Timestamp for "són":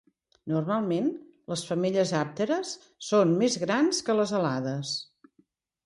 3.11-3.37